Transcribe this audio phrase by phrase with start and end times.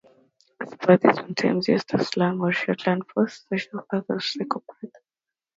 [0.65, 4.89] Spath is sometimes used as slang, or shorthand, for "sociopath" or "psychopath".